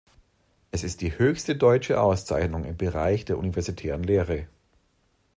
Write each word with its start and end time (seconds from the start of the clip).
Es 0.71 0.83
ist 0.83 1.01
die 1.01 1.15
höchste 1.19 1.55
deutsche 1.55 2.01
Auszeichnung 2.01 2.63
im 2.65 2.75
Bereich 2.75 3.23
der 3.23 3.37
universitären 3.37 4.01
Lehre. 4.01 4.47